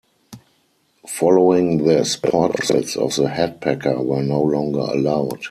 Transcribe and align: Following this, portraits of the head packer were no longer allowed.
Following 1.07 1.85
this, 1.85 2.15
portraits 2.15 2.95
of 2.97 3.15
the 3.17 3.29
head 3.29 3.61
packer 3.61 4.01
were 4.01 4.23
no 4.23 4.41
longer 4.41 4.79
allowed. 4.79 5.39